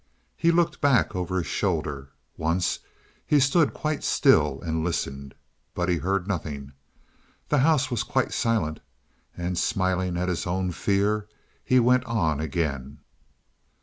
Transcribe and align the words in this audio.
He 0.35 0.49
looked 0.51 0.81
back 0.81 1.15
over 1.15 1.37
his 1.37 1.45
shoulder 1.45 2.09
once 2.35 2.79
he 3.23 3.39
stood 3.39 3.71
quite 3.71 4.03
still 4.03 4.59
and 4.65 4.83
listened. 4.83 5.35
But 5.75 5.89
he 5.89 5.97
heard 5.97 6.27
nothing; 6.27 6.71
the 7.49 7.59
house 7.59 7.91
was 7.91 8.01
quite 8.01 8.33
silent, 8.33 8.79
and 9.37 9.59
smiling 9.59 10.17
at 10.17 10.27
his 10.27 10.47
own 10.47 10.71
fear 10.71 11.27
he 11.63 11.79
went 11.79 12.03
on 12.05 12.39
again. 12.39 13.01